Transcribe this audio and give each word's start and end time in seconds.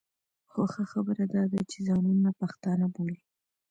خو 0.51 0.61
ښه 0.73 0.83
خبره 0.91 1.23
دا 1.33 1.43
ده 1.51 1.61
چې 1.71 1.77
ځانونه 1.87 2.29
پښتانه 2.39 2.85
بولي. 2.93 3.19